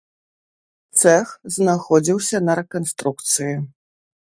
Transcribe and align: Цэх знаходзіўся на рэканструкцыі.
Цэх 1.01 1.27
знаходзіўся 1.57 2.37
на 2.49 2.57
рэканструкцыі. 2.63 3.55